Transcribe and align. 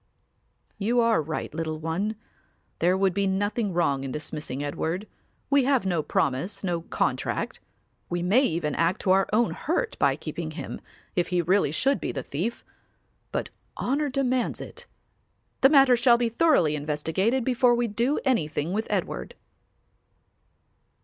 "You 0.79 0.99
are 0.99 1.21
right, 1.21 1.53
little 1.53 1.77
one; 1.77 2.15
there 2.79 2.97
would 2.97 3.13
be 3.13 3.27
nothing 3.27 3.71
wrong 3.71 4.03
in 4.03 4.11
dismissing 4.11 4.63
Edward; 4.63 5.07
we 5.51 5.65
have 5.65 5.85
no 5.85 6.01
promise, 6.01 6.63
no 6.63 6.81
contract: 6.81 7.59
we 8.09 8.23
may 8.23 8.41
even 8.41 8.73
act 8.73 9.01
to 9.01 9.11
our 9.11 9.29
own 9.31 9.51
hurt 9.51 9.95
by 9.99 10.15
keeping 10.15 10.49
him, 10.57 10.81
if 11.15 11.27
he 11.27 11.39
really 11.39 11.71
should 11.71 12.01
be 12.01 12.11
the 12.11 12.23
thief, 12.23 12.65
but 13.31 13.51
honour 13.77 14.09
demands 14.09 14.59
it. 14.59 14.87
The 15.61 15.69
matter 15.69 15.95
shall 15.95 16.17
be 16.17 16.29
thoroughly 16.29 16.75
investigated 16.75 17.43
before 17.45 17.75
we 17.75 17.87
do 17.87 18.19
anything 18.25 18.73
with 18.73 18.87
Edward." 18.89 19.35